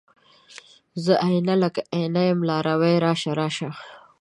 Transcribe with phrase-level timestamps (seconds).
[1.03, 3.69] زه آئينه، لکه آئینه یم لارویه راشه، راشه